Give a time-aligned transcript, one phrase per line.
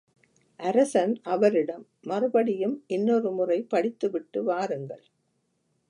[0.59, 5.03] அரசன் அவரிடம் மறுபடியும், இன்னொரு முறை படித்துவிட்டு வாருங்கள்.